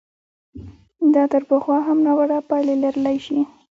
دا 1.13 1.23
تر 1.33 1.41
پخوا 1.49 1.77
هم 1.87 1.97
ناوړه 2.05 2.37
پایلې 2.49 2.75
لرلای 2.83 3.17
شي. 3.25 3.39